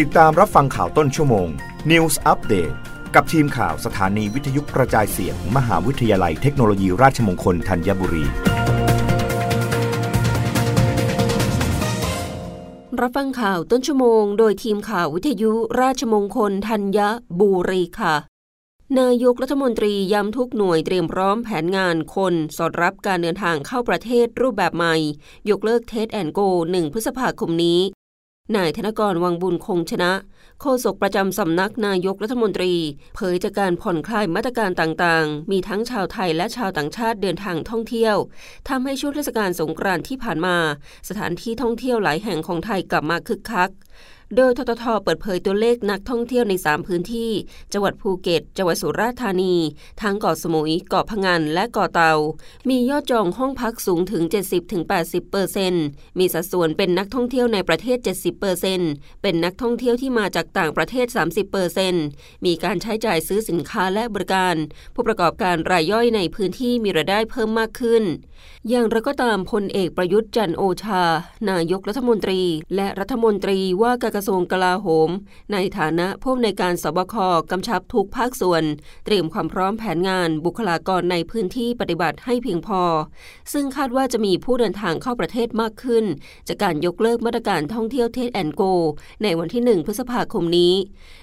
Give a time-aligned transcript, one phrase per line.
[0.00, 1.48] ติดตามรับฟังข่าวต้นชั่วโมง
[1.90, 2.74] News Update
[3.14, 8.24] กับทีมข่าวสถานีวิทยุกระจายเสียงมมหาวิทยาลัยเทคโนโลยีราชมงคลธัญบุรี
[13.00, 16.98] รับฟังข่าวต้นชั่วโมง โดยทีมข่าววิทยุราชมงคลธัญ
[17.40, 18.14] บุรีค่ะ
[19.00, 24.94] นายกรัฐมนตรีย้ำทุกหน่วยเตรียมพร้อมแผนงานคน สอดรับการเดินทางเข้าประเทศรูปแบบใหม่
[25.50, 27.80] ยกเลิก Test and Go 1 พฤษภาคมนี้
[28.56, 30.12] นายธนกรวังบุญคงชนะ
[30.60, 32.74] โฆษกประจำสำนักนายกรัฐมนตรี
[33.14, 38.16] เผยจากการผ่อนคลายมาตรการต่างๆ มีทั้งชาวไทยและชาวต่างชาติเดินทางท่องเที่ยว
[38.68, 40.56] ทำให้ช่วงเทศกาลสงกรานต์ที่ผ่านมา
[41.08, 43.70] สถานที่ท่องเที่ยวหลายแห่งของไทยกลับมาคึกคัก
[44.36, 47.30] โดยทททเปิดเผยตัวเลขนักท่องเที่ยวใน 3 พื้นที่
[47.72, 49.54] จังหวัดภูเก็ต จังหวัดสุราษฎร์ธานี
[50.02, 52.12] ทั้งเกาะสมุย เกาะพะงัน และเกาะเตา
[52.68, 54.22] มียอดจองห้องพักสูงถึง
[54.76, 55.84] 70-80เปอร์เซ็นต์
[56.18, 58.90] มีสัดส่วนเป็นนักท่องเที่ยวในประเทศ 70เปอร์เซ็นต์
[59.22, 62.04] เป็นนักท่องเที่ยวที่มาจากต่างประเทศ 30เปอร์เซ็นต์
[62.44, 64.54] มีการใช้จ่ายซื้อสินค้าและบริการ
[64.94, 68.02] ผู้ประกอบการรายย่อยในพื้นที่มีรายได้เพิ่มมากขึ้น
[68.68, 71.02] อย่างไรก็ตามพลเอกประยุทธ์จันโอชา
[71.50, 72.40] นายกรัฐมนตรี
[72.74, 75.10] และรัฐมนตรีว่าการระทรวงกลาโหม
[75.52, 77.14] ในฐานะผู้ในวยการสบค
[77.50, 78.62] กำชับทุกภาคส่วน
[79.04, 82.82] เตรียมความพร้อมแผนงานบุคลากรในพื้นที่ปฏิบัติให้เพียงพอ
[83.52, 86.04] ซึ่งคาดว่าจะมีผู้เดินทางเข้าประเทศมากขึ้น
[86.48, 88.62] จากการยกเลิกมาตรการท่องเที่ยว Test and Go
[89.22, 90.74] ในวันที่ 1 พฤษภาคมนี้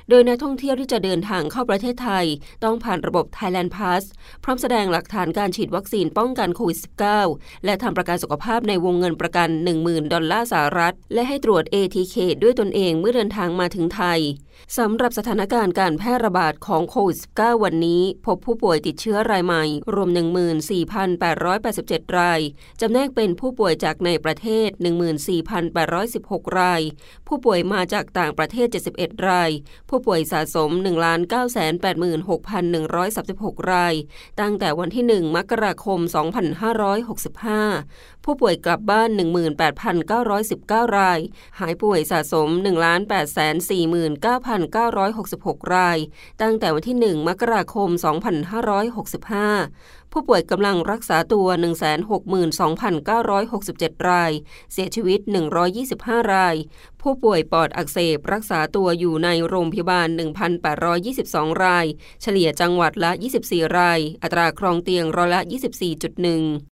[0.10, 2.26] โดยนักท่องเที่ยวที่จะเดินทางเข้าประเทศไทย
[2.64, 4.04] ต้องผ่านระบบ Thailand Pass
[4.44, 6.80] พร้อมแสดงหลักฐานการฉีดวัคซีนป้องกันโควิด
[7.22, 9.50] -19 และทำประกันสุขภาพในวงเงินประกัน
[9.82, 14.20] 10,000 ดอลลาร์สหรัฐ และให้ตรวจ ATK ด้วยตนเองเมื่อเดินทางมาถึงไทย
[14.78, 20.10] สำหรับสถานการณ์การแพร่ระบาดของโควิด -19 วันนี้ พบผู้ป่วยติดเชื้อรายใหม่ รวม
[20.94, 22.40] 14,887 ราย
[22.82, 24.70] จำแนกเป็นผู้ป่วยจากในประเทศ
[25.84, 26.82] 14,816 ราย
[27.28, 29.50] ผู้ป่วยมาจากต่างประเทศ 71 ราย
[29.90, 33.94] ผู้ป่วยสะสม 1,986,136 ราย
[34.40, 36.00] ตั้งแต่วันที่ 1 มกราคม
[37.58, 39.10] 2565 ผู้ป่วยกลับบ้าน
[40.24, 41.20] 18,919 ราย
[41.60, 42.50] หายป่วยสะสม
[42.84, 45.98] 1,849,966 ราย
[46.42, 47.90] ตั้งแต่วันที่ 1 มกราคม
[48.82, 51.48] 2565 ผู้ป่วยกำลังรักษาตัว
[52.38, 54.32] 162,967 ราย
[54.72, 55.20] เสียชีวิต
[55.76, 56.56] 125 ราย
[57.02, 60.08] ผู้ป่วยปอดอักเสบรักษาตัวอยู่ในโรงพยาบาล
[60.86, 61.86] 1,822 ราย
[62.22, 63.12] เฉลี่ยจังหวัดละ
[63.44, 66.79] 24 ราย อัตราครองเตียงร้อยละ 24.1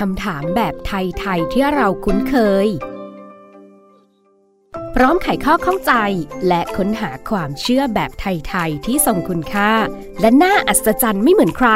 [0.00, 2.34] คำถามแบบไทย ๆ ที่เราคุ้นเค
[2.66, 2.68] ย
[4.94, 5.92] พร้อมไขข้อข้องใจ
[6.48, 9.72] และค้นหาความเชื่อแบบไทย ๆ ที่ทรงคุณค่า
[10.20, 11.70] และน่าอัศจรรย์ไม่เหมือนใคร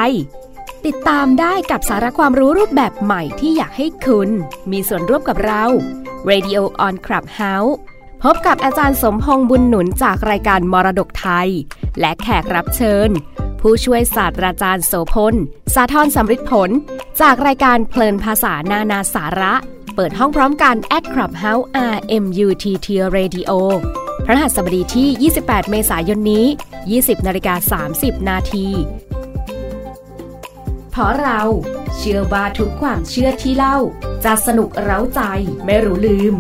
[0.86, 4.30] ติดตามได้กับสาระความรู้รูปแบบใหม่ที่อยากให้คุณ
[4.70, 5.64] มีส่วนร่วมกับเรา
[6.30, 7.72] Radio on Clubhouse
[8.22, 11.48] พบกับอาจารย์สมพงษ์บุญหนุนจากรายการมรดกไทย
[12.00, 13.10] และแขกรับเชิญ
[13.66, 15.34] ผู้ช่วยศาสตราจารย์โสพล
[15.75, 16.70] สาธรสำริดผล
[17.20, 19.54] จากรายการเพลินภาษานานาสาระ
[19.94, 21.64] เปิดห้องพร้อมกัน at Clubhouse
[21.94, 22.86] RMUTT
[23.16, 23.50] Radio
[24.25, 26.47] พระหัสบดีที่ 28 เมษายนนี้
[26.86, 28.66] 20นาฬิกา30 นาที
[30.91, 31.41] เพราะเรา
[31.96, 33.78] เชื่อว่าทุกความเชื่อที่เล่า
[34.25, 35.20] จะสนุกเร้าใจ
[35.64, 36.34] ไม่รู้ลืม